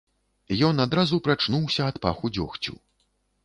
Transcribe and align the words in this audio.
Ён 0.69 0.81
адразу 0.85 1.21
прачнуўся 1.29 1.81
ад 1.93 2.03
паху 2.09 2.35
дзёгцю. 2.39 2.73